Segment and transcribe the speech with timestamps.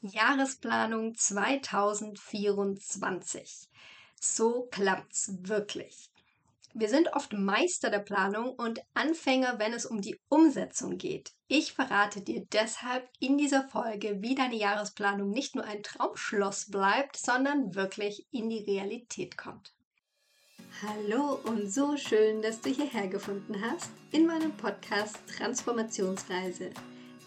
[0.00, 3.68] Jahresplanung 2024.
[4.20, 6.12] So klappt's wirklich.
[6.72, 11.32] Wir sind oft Meister der Planung und Anfänger, wenn es um die Umsetzung geht.
[11.48, 17.16] Ich verrate dir deshalb in dieser Folge, wie deine Jahresplanung nicht nur ein Traumschloss bleibt,
[17.16, 19.74] sondern wirklich in die Realität kommt.
[20.80, 26.70] Hallo und so schön, dass du hierher gefunden hast in meinem Podcast Transformationsreise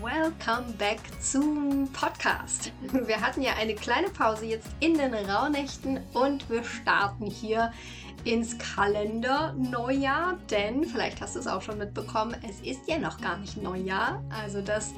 [0.00, 2.70] Welcome back zum Podcast.
[2.92, 7.72] Wir hatten ja eine kleine Pause jetzt in den Rauhnächten und wir starten hier
[8.24, 13.20] ins Kalender Neujahr, denn vielleicht hast du es auch schon mitbekommen, es ist ja noch
[13.20, 14.22] gar nicht Neujahr.
[14.30, 14.92] Also das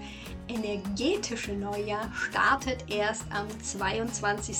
[0.49, 4.57] energetische Neujahr startet erst am 22.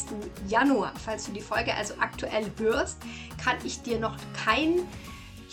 [0.49, 0.93] Januar.
[1.05, 2.99] Falls du die Folge also aktuell hörst,
[3.43, 4.87] kann ich dir noch kein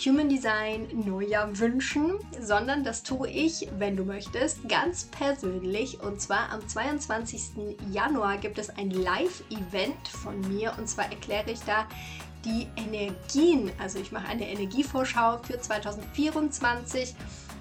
[0.04, 6.00] Human Design Neujahr wünschen, sondern das tue ich, wenn du möchtest, ganz persönlich.
[6.00, 7.76] Und zwar am 22.
[7.90, 10.72] Januar gibt es ein Live-Event von mir.
[10.78, 11.88] Und zwar erkläre ich da
[12.44, 13.72] die Energien.
[13.78, 17.16] Also ich mache eine Energievorschau für 2024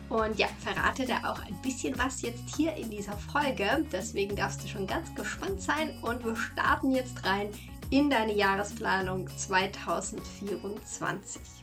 [0.09, 3.83] und ja, verrate da auch ein bisschen was jetzt hier in dieser Folge.
[3.91, 7.49] Deswegen darfst du schon ganz gespannt sein und wir starten jetzt rein
[7.89, 11.56] in deine Jahresplanung 2024.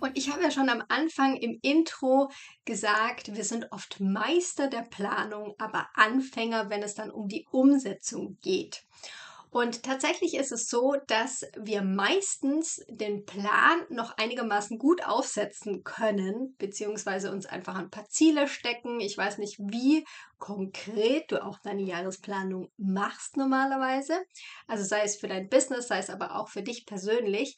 [0.00, 2.30] Und ich habe ja schon am Anfang im Intro
[2.64, 8.38] gesagt, wir sind oft Meister der Planung, aber Anfänger, wenn es dann um die Umsetzung
[8.42, 8.84] geht.
[9.50, 16.54] Und tatsächlich ist es so, dass wir meistens den Plan noch einigermaßen gut aufsetzen können,
[16.58, 19.00] beziehungsweise uns einfach ein paar Ziele stecken.
[19.00, 20.04] Ich weiß nicht, wie
[20.38, 24.20] konkret du auch deine Jahresplanung machst normalerweise.
[24.66, 27.56] Also sei es für dein Business, sei es aber auch für dich persönlich.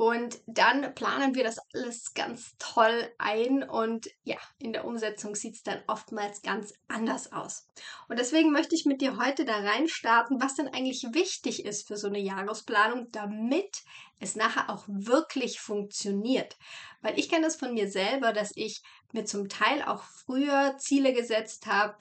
[0.00, 5.56] Und dann planen wir das alles ganz toll ein und ja, in der Umsetzung sieht
[5.56, 7.68] es dann oftmals ganz anders aus.
[8.08, 11.86] Und deswegen möchte ich mit dir heute da rein starten, was denn eigentlich wichtig ist
[11.86, 13.82] für so eine Jahresplanung, damit
[14.20, 16.56] es nachher auch wirklich funktioniert.
[17.02, 18.82] Weil ich kenne das von mir selber, dass ich
[19.12, 21.98] mir zum Teil auch früher Ziele gesetzt habe,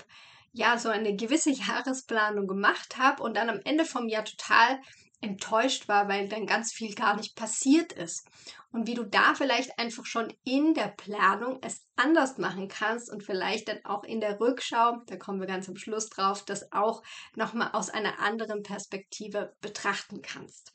[0.53, 4.79] ja, so eine gewisse Jahresplanung gemacht habe und dann am Ende vom Jahr total
[5.22, 8.28] enttäuscht war, weil dann ganz viel gar nicht passiert ist.
[8.72, 13.24] Und wie du da vielleicht einfach schon in der Planung es anders machen kannst und
[13.24, 17.02] vielleicht dann auch in der Rückschau, da kommen wir ganz am Schluss drauf, das auch
[17.35, 20.74] nochmal aus einer anderen Perspektive betrachten kannst.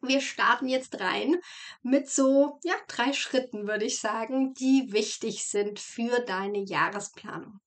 [0.00, 1.36] Wir starten jetzt rein
[1.82, 7.60] mit so, ja, drei Schritten, würde ich sagen, die wichtig sind für deine Jahresplanung.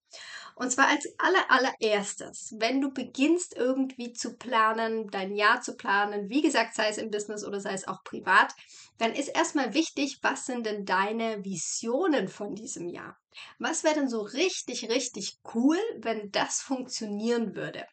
[0.59, 6.27] Und zwar als aller, allererstes, wenn du beginnst irgendwie zu planen, dein Jahr zu planen,
[6.27, 8.53] wie gesagt, sei es im Business oder sei es auch privat,
[8.97, 13.17] dann ist erstmal wichtig, was sind denn deine Visionen von diesem Jahr?
[13.57, 17.85] Was wäre denn so richtig, richtig cool, wenn das funktionieren würde?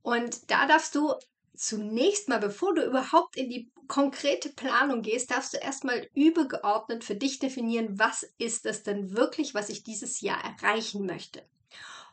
[0.00, 1.12] Und da darfst du
[1.56, 7.16] zunächst mal, bevor du überhaupt in die konkrete Planung gehst, darfst du erstmal übergeordnet für
[7.16, 11.42] dich definieren, was ist es denn wirklich, was ich dieses Jahr erreichen möchte.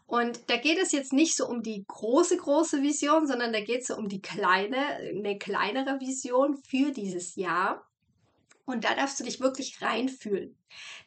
[0.07, 3.81] Und da geht es jetzt nicht so um die große, große Vision, sondern da geht
[3.81, 7.85] es so um die kleine, eine kleinere Vision für dieses Jahr.
[8.63, 10.57] Und da darfst du dich wirklich reinfühlen.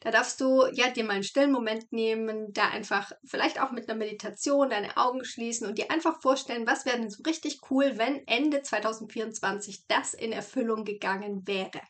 [0.01, 3.89] Da darfst du ja dir mal einen stillen Moment nehmen, da einfach vielleicht auch mit
[3.89, 7.93] einer Meditation deine Augen schließen und dir einfach vorstellen, was wäre denn so richtig cool,
[7.97, 11.81] wenn Ende 2024 das in Erfüllung gegangen wäre.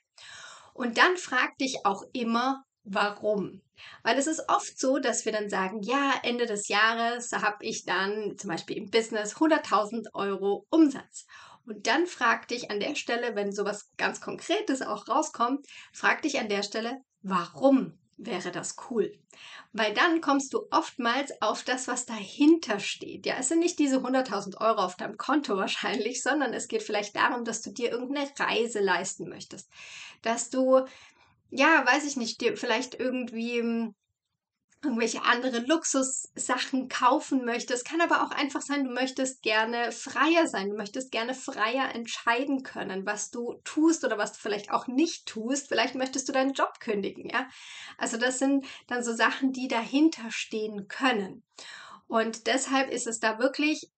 [0.74, 3.62] Und dann frag dich auch immer, warum?
[4.04, 7.86] Weil es ist oft so, dass wir dann sagen, ja, Ende des Jahres habe ich
[7.86, 11.26] dann zum Beispiel im Business 100.000 Euro Umsatz.
[11.66, 16.40] Und dann frag dich an der Stelle, wenn sowas ganz Konkretes auch rauskommt, frag dich
[16.40, 19.12] an der Stelle, warum wäre das cool?
[19.74, 23.26] Weil dann kommst du oftmals auf das, was dahinter steht.
[23.26, 27.16] Ja, es sind nicht diese 100.000 Euro auf deinem Konto wahrscheinlich, sondern es geht vielleicht
[27.16, 29.70] darum, dass du dir irgendeine Reise leisten möchtest,
[30.22, 30.86] dass du
[31.52, 33.94] ja, weiß ich nicht, dir vielleicht irgendwie hm,
[34.84, 37.86] irgendwelche andere Luxussachen kaufen möchtest.
[37.86, 42.64] Kann aber auch einfach sein, du möchtest gerne freier sein, du möchtest gerne freier entscheiden
[42.64, 45.68] können, was du tust oder was du vielleicht auch nicht tust.
[45.68, 47.48] Vielleicht möchtest du deinen Job kündigen, ja.
[47.98, 51.44] Also das sind dann so Sachen, die dahinter stehen können.
[52.08, 53.92] Und deshalb ist es da wirklich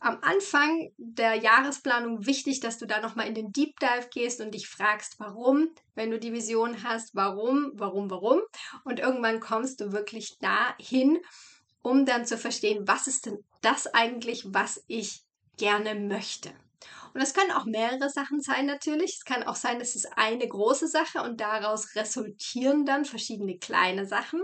[0.00, 4.54] am Anfang der Jahresplanung wichtig, dass du da nochmal in den Deep Dive gehst und
[4.54, 8.40] dich fragst, warum, wenn du die Vision hast, warum, warum, warum.
[8.84, 11.18] Und irgendwann kommst du wirklich dahin,
[11.82, 15.22] um dann zu verstehen, was ist denn das eigentlich, was ich
[15.56, 16.50] gerne möchte.
[17.12, 19.16] Und das können auch mehrere Sachen sein natürlich.
[19.18, 24.06] Es kann auch sein, es ist eine große Sache und daraus resultieren dann verschiedene kleine
[24.06, 24.40] Sachen.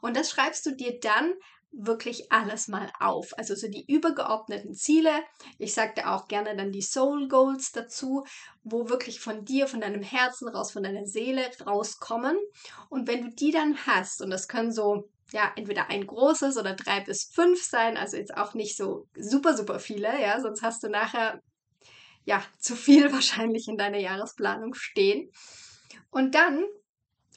[0.00, 1.34] Und das schreibst du dir dann
[1.72, 3.36] wirklich alles mal auf.
[3.36, 5.10] Also so die übergeordneten Ziele.
[5.58, 8.24] Ich sagte auch gerne dann die Soul Goals dazu,
[8.64, 12.36] wo wirklich von dir, von deinem Herzen raus, von deiner Seele rauskommen.
[12.88, 16.74] Und wenn du die dann hast, und das können so ja, entweder ein großes oder
[16.74, 20.82] drei bis fünf sein, also jetzt auch nicht so super, super viele, ja, sonst hast
[20.82, 21.40] du nachher
[22.24, 25.30] ja zu viel wahrscheinlich in deiner Jahresplanung stehen.
[26.10, 26.64] Und dann,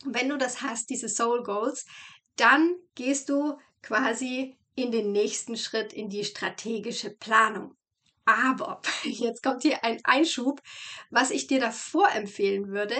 [0.06, 1.86] wenn du das hast, diese Soul Goals,
[2.36, 7.76] dann gehst du quasi in den nächsten Schritt in die strategische Planung.
[8.26, 10.62] Aber jetzt kommt hier ein Einschub.
[11.10, 12.96] Was ich dir davor empfehlen würde,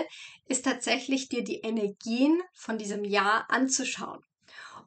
[0.46, 4.20] ist tatsächlich dir die Energien von diesem Jahr anzuschauen.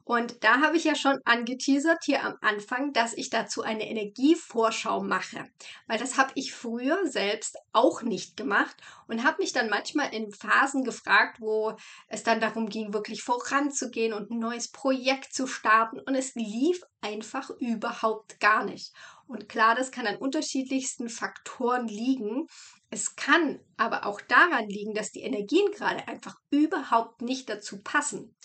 [0.04, 5.02] Und da habe ich ja schon angeteasert hier am Anfang, dass ich dazu eine Energievorschau
[5.02, 5.48] mache,
[5.86, 8.76] weil das habe ich früher selbst auch nicht gemacht
[9.08, 11.74] und habe mich dann manchmal in Phasen gefragt, wo
[12.08, 16.82] es dann darum ging, wirklich voranzugehen und ein neues Projekt zu starten und es lief
[17.00, 18.92] einfach überhaupt gar nicht.
[19.26, 22.46] Und klar, das kann an unterschiedlichsten Faktoren liegen.
[22.90, 28.36] Es kann aber auch daran liegen, dass die Energien gerade einfach überhaupt nicht dazu passen.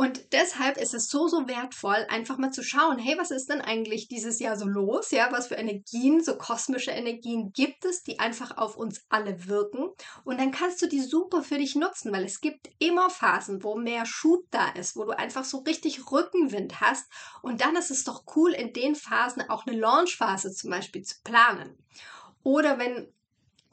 [0.00, 3.60] Und deshalb ist es so, so wertvoll, einfach mal zu schauen, hey, was ist denn
[3.60, 5.10] eigentlich dieses Jahr so los?
[5.10, 9.88] Ja, was für Energien, so kosmische Energien gibt es, die einfach auf uns alle wirken?
[10.22, 13.74] Und dann kannst du die super für dich nutzen, weil es gibt immer Phasen, wo
[13.74, 17.10] mehr Schub da ist, wo du einfach so richtig Rückenwind hast.
[17.42, 21.16] Und dann ist es doch cool, in den Phasen auch eine Launchphase zum Beispiel zu
[21.24, 21.76] planen.
[22.44, 23.12] Oder wenn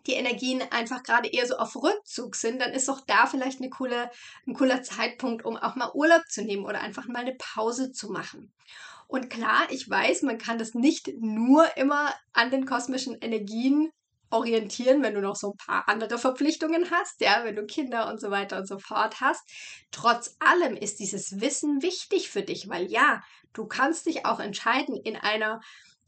[0.08, 3.70] die Energien einfach gerade eher so auf Rückzug sind, dann ist auch da vielleicht eine
[3.70, 4.10] coole,
[4.48, 8.12] ein cooler Zeitpunkt, um auch mal Urlaub zu nehmen oder einfach mal eine Pause zu
[8.12, 8.54] machen.
[9.08, 13.92] Und klar, ich weiß, man kann das nicht nur immer an den kosmischen Energien
[14.32, 18.20] orientieren, wenn du noch so ein paar andere Verpflichtungen hast, ja, wenn du Kinder und
[18.20, 19.44] so weiter und so fort hast.
[19.92, 23.22] Trotz allem ist dieses Wissen wichtig für dich, weil ja,
[23.54, 25.62] du kannst dich auch entscheiden, in einer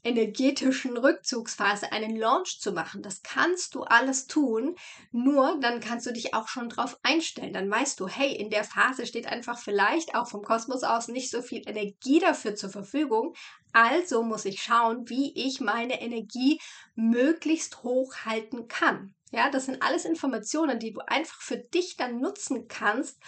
[0.07, 3.01] energetischen Rückzugsphase einen Launch zu machen.
[3.01, 4.75] Das kannst du alles tun,
[5.11, 7.53] nur dann kannst du dich auch schon drauf einstellen.
[7.53, 11.29] Dann weißt du, hey, in der Phase steht einfach vielleicht auch vom Kosmos aus nicht
[11.29, 13.35] so viel Energie dafür zur Verfügung.
[13.73, 16.59] Also muss ich schauen, wie ich meine Energie
[16.95, 19.13] möglichst hoch halten kann.
[19.31, 23.19] Ja, das sind alles Informationen, die du einfach für dich dann nutzen kannst,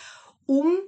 [0.46, 0.80] um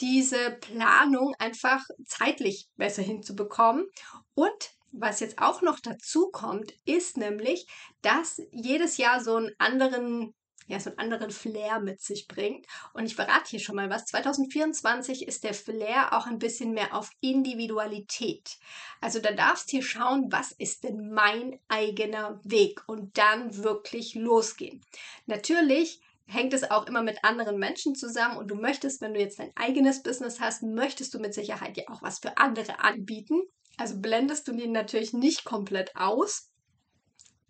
[0.00, 3.86] diese Planung einfach zeitlich besser hinzubekommen
[4.34, 7.66] und was jetzt auch noch dazu kommt, ist nämlich,
[8.02, 10.34] dass jedes Jahr so einen anderen
[10.66, 12.66] ja, so einen anderen Flair mit sich bringt.
[12.94, 14.06] Und ich verrate hier schon mal was.
[14.06, 18.56] 2024 ist der Flair auch ein bisschen mehr auf Individualität.
[19.00, 24.14] Also da darfst du hier schauen, was ist denn mein eigener Weg und dann wirklich
[24.14, 24.80] losgehen.
[25.26, 29.38] Natürlich hängt es auch immer mit anderen Menschen zusammen und du möchtest, wenn du jetzt
[29.38, 33.42] dein eigenes Business hast, möchtest du mit Sicherheit ja auch was für andere anbieten.
[33.76, 36.50] Also blendest du den natürlich nicht komplett aus.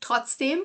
[0.00, 0.62] Trotzdem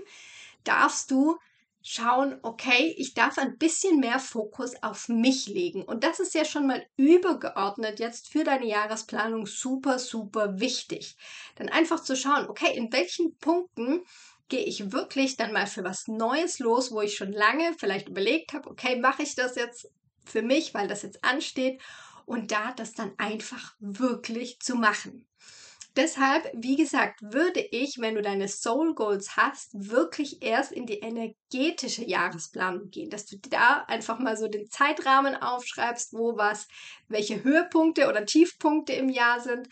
[0.63, 1.38] darfst du
[1.81, 5.84] schauen, okay, ich darf ein bisschen mehr Fokus auf mich legen.
[5.84, 11.15] Und das ist ja schon mal übergeordnet jetzt für deine Jahresplanung super, super wichtig.
[11.55, 14.03] Dann einfach zu schauen, okay, in welchen Punkten
[14.50, 18.53] gehe ich wirklich dann mal für was Neues los, wo ich schon lange vielleicht überlegt
[18.53, 19.89] habe, okay, mache ich das jetzt
[20.25, 21.81] für mich, weil das jetzt ansteht
[22.29, 25.25] und da das dann einfach wirklich zu machen.
[25.95, 31.00] Deshalb, wie gesagt, würde ich, wenn du deine Soul Goals hast, wirklich erst in die
[31.00, 36.67] energetische Jahresplanung gehen, dass du da einfach mal so den Zeitrahmen aufschreibst, wo was,
[37.07, 39.67] welche Höhepunkte oder Tiefpunkte im Jahr sind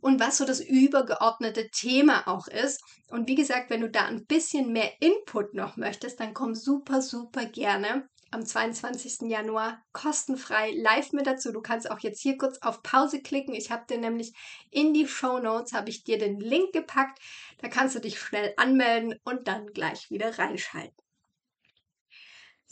[0.00, 2.82] und was so das übergeordnete Thema auch ist.
[3.10, 7.02] Und wie gesagt, wenn du da ein bisschen mehr Input noch möchtest, dann komm super,
[7.02, 9.28] super gerne am 22.
[9.28, 11.52] Januar kostenfrei live mit dazu.
[11.52, 13.54] Du kannst auch jetzt hier kurz auf Pause klicken.
[13.54, 14.32] Ich habe dir nämlich
[14.70, 17.18] in die Show Notes habe ich dir den Link gepackt.
[17.58, 20.96] Da kannst du dich schnell anmelden und dann gleich wieder reinschalten.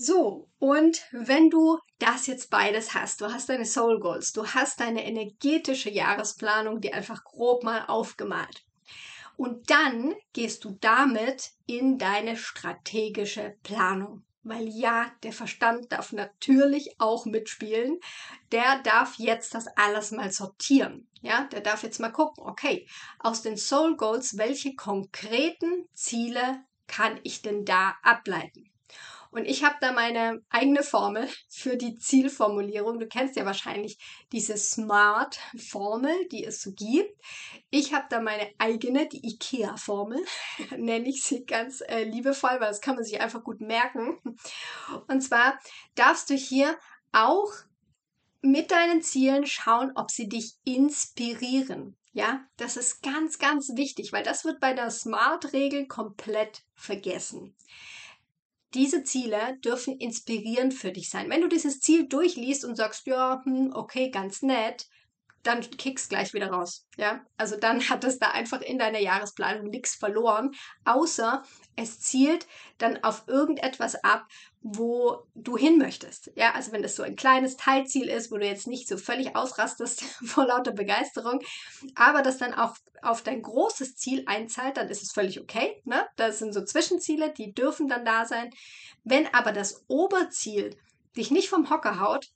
[0.00, 4.78] So, und wenn du das jetzt beides hast, du hast deine Soul Goals, du hast
[4.78, 8.64] deine energetische Jahresplanung, die einfach grob mal aufgemalt.
[9.36, 14.24] Und dann gehst du damit in deine strategische Planung.
[14.48, 17.98] Weil ja, der Verstand darf natürlich auch mitspielen.
[18.52, 21.08] Der darf jetzt das alles mal sortieren.
[21.20, 22.86] Ja, der darf jetzt mal gucken, okay,
[23.18, 28.70] aus den Soul Goals, welche konkreten Ziele kann ich denn da ableiten?
[29.30, 32.98] Und ich habe da meine eigene Formel für die Zielformulierung.
[32.98, 33.98] Du kennst ja wahrscheinlich
[34.32, 37.20] diese Smart-Formel, die es so gibt.
[37.70, 40.24] Ich habe da meine eigene, die IKEA-Formel,
[40.76, 44.18] nenne ich sie ganz äh, liebevoll, weil das kann man sich einfach gut merken.
[45.08, 45.58] Und zwar
[45.94, 46.78] darfst du hier
[47.12, 47.52] auch
[48.40, 51.96] mit deinen Zielen schauen, ob sie dich inspirieren.
[52.12, 57.54] Ja, das ist ganz, ganz wichtig, weil das wird bei der Smart-Regel komplett vergessen.
[58.74, 61.30] Diese Ziele dürfen inspirierend für dich sein.
[61.30, 64.86] Wenn du dieses Ziel durchliest und sagst, ja, hm, okay, ganz nett,
[65.42, 66.86] dann kickst gleich wieder raus.
[66.96, 70.52] Ja, also dann hat es da einfach in deiner Jahresplanung nichts verloren,
[70.84, 71.42] außer
[71.76, 72.46] es zielt
[72.78, 74.26] dann auf irgendetwas ab,
[74.60, 76.32] wo du hin möchtest.
[76.34, 79.36] Ja, also wenn das so ein kleines Teilziel ist, wo du jetzt nicht so völlig
[79.36, 81.40] ausrastest vor lauter Begeisterung,
[81.94, 85.80] aber das dann auch auf dein großes Ziel einzahlt, dann ist es völlig okay.
[85.84, 86.06] Ne?
[86.16, 88.50] Das sind so Zwischenziele, die dürfen dann da sein.
[89.04, 90.76] Wenn aber das Oberziel
[91.16, 92.30] dich nicht vom Hocker haut,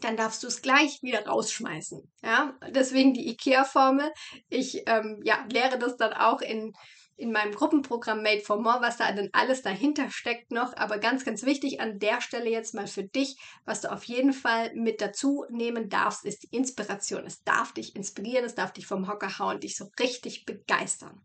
[0.00, 2.10] dann darfst du es gleich wieder rausschmeißen.
[2.22, 4.10] Ja, deswegen die IKEA-Formel.
[4.48, 6.72] Ich ähm, ja, lehre das dann auch in,
[7.16, 10.76] in meinem Gruppenprogramm Made for More, was da denn alles dahinter steckt noch.
[10.76, 14.32] Aber ganz, ganz wichtig an der Stelle jetzt mal für dich, was du auf jeden
[14.32, 17.24] Fall mit dazu nehmen darfst, ist die Inspiration.
[17.26, 21.22] Es darf dich inspirieren, es darf dich vom Hocker hauen, dich so richtig begeistern.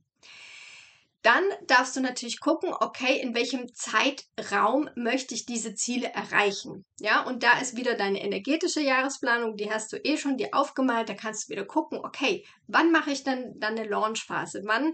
[1.24, 6.86] Dann darfst du natürlich gucken, okay, in welchem Zeitraum möchte ich diese Ziele erreichen.
[7.00, 11.10] Ja, und da ist wieder deine energetische Jahresplanung, die hast du eh schon dir aufgemalt,
[11.10, 14.62] da kannst du wieder gucken, okay, wann mache ich denn dann eine Launchphase?
[14.66, 14.94] Wann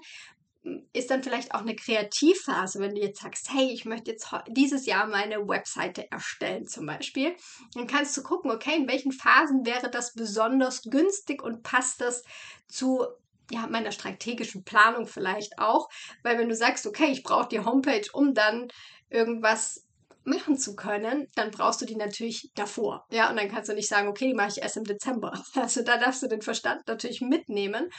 [0.63, 4.29] hm, ist dann vielleicht auch eine Kreativphase, wenn du jetzt sagst, hey, ich möchte jetzt
[4.47, 7.35] dieses Jahr meine Webseite erstellen zum Beispiel.
[7.73, 12.23] Dann kannst du gucken, okay, in welchen Phasen wäre das besonders günstig und passt das
[12.69, 13.05] zu
[13.51, 15.89] ja, meiner strategischen Planung vielleicht auch,
[16.23, 18.67] weil wenn du sagst, okay, ich brauche die Homepage, um dann
[19.09, 19.85] irgendwas
[20.25, 23.05] machen zu können, dann brauchst du die natürlich davor.
[23.11, 25.33] Ja, und dann kannst du nicht sagen, okay, die mache ich erst im Dezember.
[25.55, 27.89] Also da darfst du den Verstand natürlich mitnehmen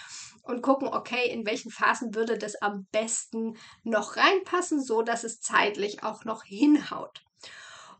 [0.42, 5.40] und gucken, okay, in welchen Phasen würde das am besten noch reinpassen, so dass es
[5.40, 7.22] zeitlich auch noch hinhaut.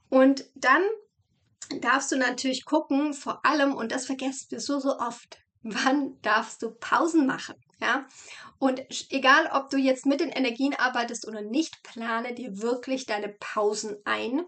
[0.08, 0.82] Und dann
[1.80, 6.62] darfst du natürlich gucken, vor allem, und das vergessen wir so, so oft, wann darfst
[6.62, 7.56] du Pausen machen?
[7.80, 8.06] Ja,
[8.58, 8.80] und
[9.10, 13.96] egal, ob du jetzt mit den Energien arbeitest oder nicht, plane dir wirklich deine Pausen
[14.04, 14.42] ein,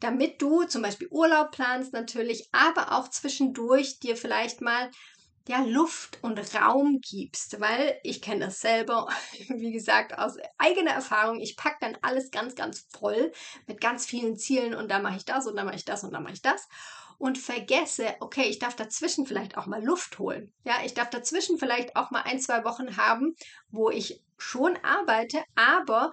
[0.00, 4.90] damit du zum Beispiel Urlaub planst natürlich, aber auch zwischendurch dir vielleicht mal
[5.48, 9.08] ja, Luft und Raum gibst, weil ich kenne das selber,
[9.48, 11.40] wie gesagt, aus eigener Erfahrung.
[11.40, 13.32] Ich packe dann alles ganz, ganz voll
[13.66, 16.12] mit ganz vielen Zielen und da mache ich das und da mache ich das und
[16.12, 16.68] da mache ich das
[17.22, 20.52] und vergesse, okay, ich darf dazwischen vielleicht auch mal Luft holen.
[20.64, 23.36] Ja, ich darf dazwischen vielleicht auch mal ein, zwei Wochen haben,
[23.70, 26.10] wo ich schon arbeite, aber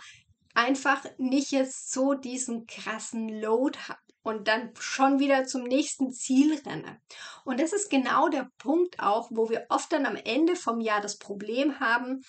[0.53, 6.61] einfach nicht jetzt so diesen krassen Load habe und dann schon wieder zum nächsten Ziel
[6.63, 7.01] renne.
[7.43, 11.01] Und das ist genau der Punkt auch, wo wir oft dann am Ende vom Jahr
[11.01, 12.23] das Problem haben,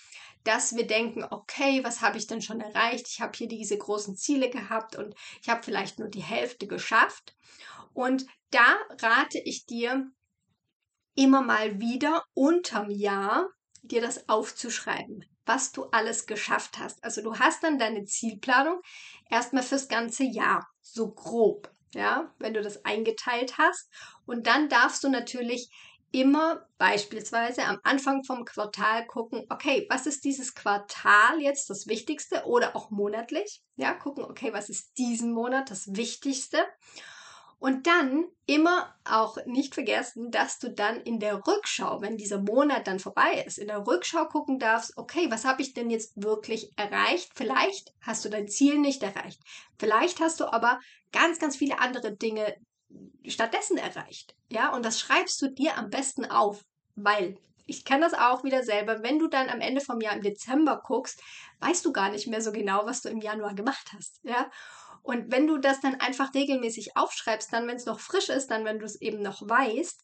[0.44, 3.08] dass wir denken, okay, was habe ich denn schon erreicht?
[3.08, 7.34] Ich habe hier diese großen Ziele gehabt und ich habe vielleicht nur die Hälfte geschafft.
[7.94, 10.10] Und da rate ich dir
[11.14, 13.48] immer mal wieder unterm Jahr
[13.82, 17.02] dir das aufzuschreiben, was du alles geschafft hast.
[17.02, 18.80] Also du hast dann deine Zielplanung
[19.28, 23.88] erstmal fürs ganze Jahr, so grob, ja, wenn du das eingeteilt hast.
[24.26, 25.70] Und dann darfst du natürlich
[26.12, 32.44] immer beispielsweise am Anfang vom Quartal gucken, okay, was ist dieses Quartal jetzt das Wichtigste
[32.46, 33.62] oder auch monatlich?
[33.76, 36.58] Ja, gucken, okay, was ist diesen Monat das Wichtigste?
[37.60, 42.86] Und dann immer auch nicht vergessen, dass du dann in der Rückschau, wenn dieser Monat
[42.86, 46.72] dann vorbei ist, in der Rückschau gucken darfst, okay, was habe ich denn jetzt wirklich
[46.76, 47.30] erreicht?
[47.34, 49.42] Vielleicht hast du dein Ziel nicht erreicht.
[49.78, 50.80] Vielleicht hast du aber
[51.12, 52.56] ganz, ganz viele andere Dinge
[53.26, 54.34] stattdessen erreicht.
[54.50, 56.64] Ja, und das schreibst du dir am besten auf,
[56.96, 57.36] weil
[57.66, 59.02] ich kenne das auch wieder selber.
[59.02, 61.22] Wenn du dann am Ende vom Jahr im Dezember guckst,
[61.60, 64.18] weißt du gar nicht mehr so genau, was du im Januar gemacht hast.
[64.22, 64.50] Ja,
[65.02, 68.64] und wenn du das dann einfach regelmäßig aufschreibst, dann, wenn es noch frisch ist, dann,
[68.64, 70.02] wenn du es eben noch weißt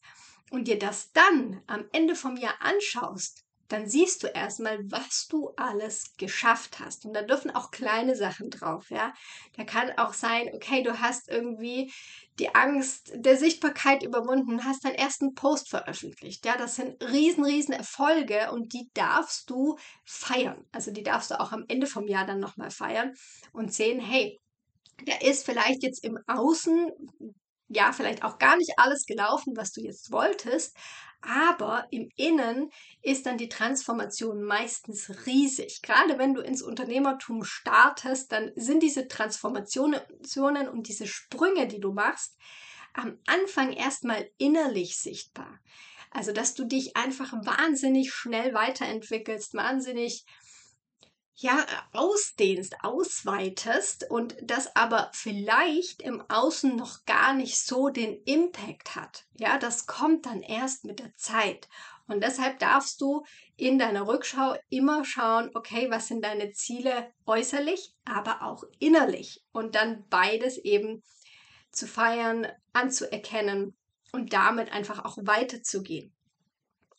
[0.51, 5.51] und dir das dann am Ende vom Jahr anschaust, dann siehst du erstmal, was du
[5.57, 7.05] alles geschafft hast.
[7.05, 9.13] Und da dürfen auch kleine Sachen drauf, ja.
[9.57, 11.91] Da kann auch sein, okay, du hast irgendwie
[12.39, 16.45] die Angst der Sichtbarkeit überwunden, hast deinen ersten Post veröffentlicht.
[16.45, 20.65] Ja, das sind riesen, riesen Erfolge und die darfst du feiern.
[20.71, 23.13] Also die darfst du auch am Ende vom Jahr dann nochmal feiern
[23.51, 24.39] und sehen, hey,
[25.05, 26.91] da ist vielleicht jetzt im Außen
[27.69, 30.75] ja, vielleicht auch gar nicht alles gelaufen, was du jetzt wolltest,
[31.21, 32.69] aber im Innen
[33.01, 35.81] ist dann die Transformation meistens riesig.
[35.81, 39.99] Gerade wenn du ins Unternehmertum startest, dann sind diese Transformationen
[40.69, 42.37] und diese Sprünge, die du machst,
[42.93, 45.59] am Anfang erstmal innerlich sichtbar.
[46.11, 50.25] Also, dass du dich einfach wahnsinnig schnell weiterentwickelst, wahnsinnig
[51.39, 58.95] ja, ausdehnst, ausweitest und das aber vielleicht im Außen noch gar nicht so den Impact
[58.95, 59.27] hat.
[59.37, 61.69] Ja, das kommt dann erst mit der Zeit.
[62.07, 63.23] Und deshalb darfst du
[63.55, 69.75] in deiner Rückschau immer schauen, okay, was sind deine Ziele äußerlich, aber auch innerlich und
[69.75, 71.03] dann beides eben
[71.71, 73.77] zu feiern, anzuerkennen
[74.11, 76.16] und damit einfach auch weiterzugehen.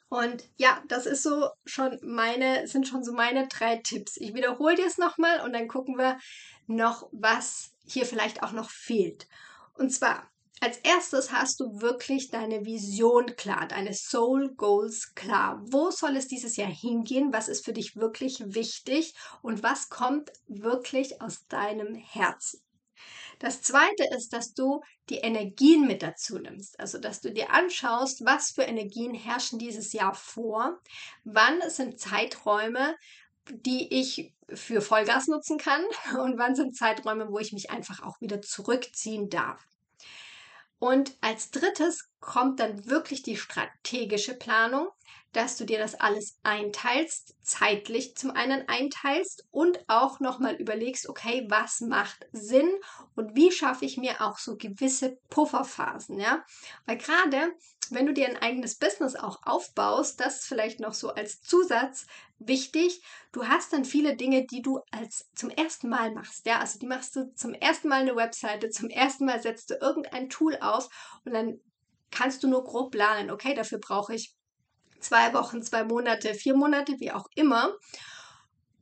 [0.08, 4.16] Und ja, das ist so schon meine, sind schon so meine drei Tipps.
[4.16, 6.18] Ich wiederhole dir es nochmal und dann gucken wir
[6.66, 9.28] noch, was hier vielleicht auch noch fehlt.
[9.74, 15.62] Und zwar, als erstes hast du wirklich deine Vision klar, deine Soul Goals klar.
[15.66, 17.32] Wo soll es dieses Jahr hingehen?
[17.32, 19.14] Was ist für dich wirklich wichtig?
[19.42, 22.60] Und was kommt wirklich aus deinem Herzen?
[23.38, 26.78] Das zweite ist, dass du die Energien mit dazu nimmst.
[26.80, 30.78] Also, dass du dir anschaust, was für Energien herrschen dieses Jahr vor.
[31.24, 32.96] Wann sind Zeiträume,
[33.50, 35.82] die ich für Vollgas nutzen kann
[36.20, 39.64] und wann sind Zeiträume, wo ich mich einfach auch wieder zurückziehen darf.
[40.78, 44.88] Und als drittes kommt dann wirklich die strategische Planung
[45.32, 51.46] dass du dir das alles einteilst, zeitlich zum einen einteilst und auch nochmal überlegst, okay,
[51.48, 52.70] was macht Sinn
[53.14, 56.44] und wie schaffe ich mir auch so gewisse Pufferphasen, ja?
[56.86, 57.52] Weil gerade,
[57.92, 62.06] wenn du dir ein eigenes Business auch aufbaust, das vielleicht noch so als Zusatz
[62.38, 63.02] wichtig,
[63.32, 66.58] du hast dann viele Dinge, die du als zum ersten Mal machst, ja?
[66.58, 70.28] Also die machst du zum ersten Mal eine Webseite, zum ersten Mal setzt du irgendein
[70.28, 70.88] Tool auf
[71.24, 71.60] und dann
[72.10, 74.34] kannst du nur grob planen, okay, dafür brauche ich
[75.00, 77.74] zwei Wochen, zwei Monate, vier Monate, wie auch immer.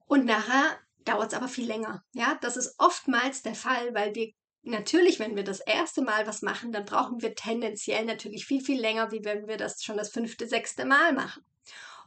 [0.07, 2.05] Und nachher dauert es aber viel länger.
[2.13, 4.33] Ja, das ist oftmals der Fall, weil wir
[4.67, 8.81] natürlich, wenn wir das erste Mal was machen, dann brauchen wir tendenziell natürlich viel, viel
[8.81, 11.45] länger, wie wenn wir das schon das fünfte, sechste Mal machen.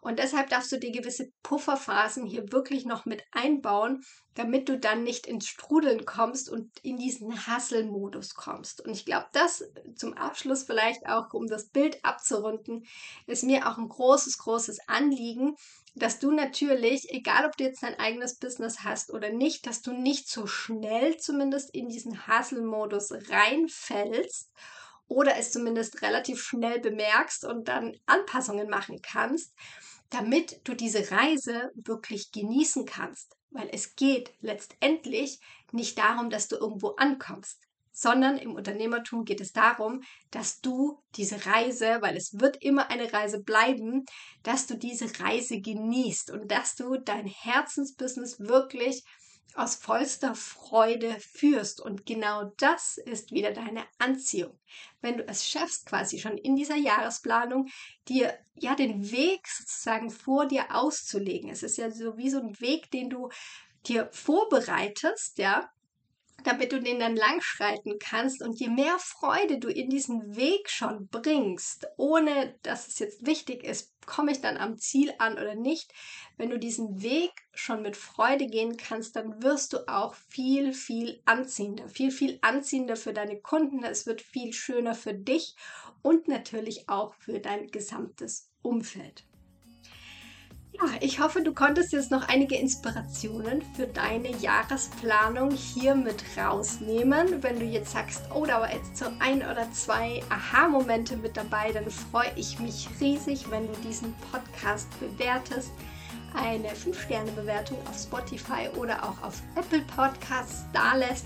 [0.02, 4.04] Und deshalb darfst du dir gewisse Pufferphasen hier wirklich noch mit einbauen,
[4.36, 8.86] damit du dann nicht ins Strudeln kommst und in diesen Hasselmodus kommst.
[8.86, 9.64] Und ich glaube, das
[9.96, 12.86] zum Abschluss vielleicht auch, um das Bild abzurunden,
[13.28, 15.56] ist mir auch ein großes, großes Anliegen,
[15.96, 19.92] dass du natürlich, egal ob du jetzt dein eigenes Business hast oder nicht, dass du
[19.92, 24.50] nicht so schnell zumindest in diesen Hasselmodus reinfällst
[25.10, 29.54] oder es zumindest relativ schnell bemerkst und dann Anpassungen machen kannst,
[30.10, 33.36] damit du diese Reise wirklich genießen kannst.
[33.52, 35.40] Weil es geht letztendlich
[35.72, 37.60] nicht darum, dass du irgendwo ankommst,
[37.92, 43.12] sondern im Unternehmertum geht es darum, dass du diese Reise, weil es wird immer eine
[43.12, 44.06] Reise bleiben,
[44.44, 49.04] dass du diese Reise genießt und dass du dein Herzensbusiness wirklich
[49.56, 51.82] aus vollster Freude führst.
[51.82, 54.58] Und genau das ist wieder deine Anziehung.
[55.02, 57.68] Wenn du es schaffst, quasi schon in dieser Jahresplanung,
[58.08, 61.50] dir ja den Weg sozusagen vor dir auszulegen.
[61.50, 63.30] Es ist ja so wie so ein Weg, den du
[63.86, 65.70] dir vorbereitest, ja,
[66.44, 71.08] damit du den dann langschreiten kannst und je mehr Freude du in diesen Weg schon
[71.08, 75.94] bringst, ohne dass es jetzt wichtig ist, komme ich dann am Ziel an oder nicht,
[76.38, 81.22] wenn du diesen Weg schon mit Freude gehen kannst, dann wirst du auch viel, viel
[81.26, 85.56] anziehender, viel, viel anziehender für deine Kunden, es wird viel schöner für dich
[86.02, 89.29] und natürlich auch für dein gesamtes Umfeld.
[90.82, 97.44] Ja, ich hoffe, du konntest jetzt noch einige Inspirationen für deine Jahresplanung hier mit rausnehmen.
[97.44, 101.74] Wenn du jetzt sagst, oh, da war jetzt so ein oder zwei Aha-Momente mit dabei,
[101.74, 105.72] dann freue ich mich riesig, wenn du diesen Podcast bewertest.
[106.34, 111.26] Eine 5-Sterne-Bewertung auf Spotify oder auch auf Apple Podcasts da lässt.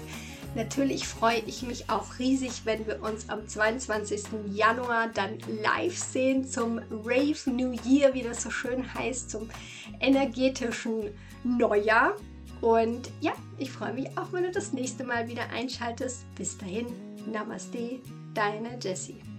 [0.56, 4.24] Natürlich freue ich mich auch riesig, wenn wir uns am 22.
[4.52, 9.50] Januar dann live sehen zum Rave New Year, wie das so schön heißt, zum
[10.00, 11.10] energetischen
[11.44, 12.16] Neujahr.
[12.62, 16.24] Und ja, ich freue mich auch, wenn du das nächste Mal wieder einschaltest.
[16.36, 16.86] Bis dahin,
[17.26, 18.00] Namaste,
[18.36, 19.33] deine Jessie.